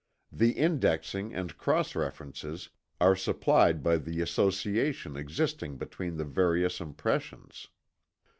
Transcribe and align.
The 0.31 0.53
indexing, 0.53 1.31
and 1.35 1.55
cross 1.59 1.93
references 1.95 2.69
are 2.99 3.15
supplied 3.15 3.83
by 3.83 3.97
the 3.97 4.19
association 4.19 5.15
existing 5.15 5.77
between 5.77 6.17
the 6.17 6.25
various 6.25 6.81
impressions. 6.81 7.67